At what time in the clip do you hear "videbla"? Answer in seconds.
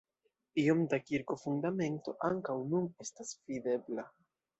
3.53-4.07